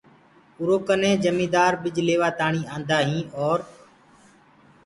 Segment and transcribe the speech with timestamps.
[0.59, 3.59] اُرو ڪني جميدآر ٻج ليوآ تآڻي آندآ هين اور